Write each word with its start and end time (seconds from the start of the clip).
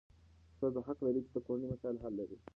ښځه 0.57 0.79
حق 0.87 0.99
لري 1.05 1.21
چې 1.25 1.31
د 1.35 1.37
کورنۍ 1.45 1.67
مسایل 1.71 1.97
حل 2.03 2.15
کړي. 2.29 2.37